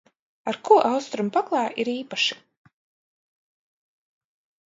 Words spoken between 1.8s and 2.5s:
ir īpaši?